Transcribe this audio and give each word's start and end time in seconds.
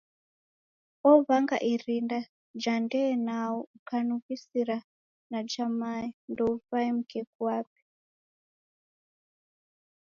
Ow'anga 1.11 1.57
irina 1.71 2.19
ja 2.63 2.73
ndee 2.83 3.11
nao 3.27 3.55
ukanughisira 3.77 4.77
na 5.31 5.39
ja 5.51 5.65
mae. 5.79 6.07
Ndouvaye 6.31 6.89
mkeku 6.97 7.39
wape. 7.47 7.79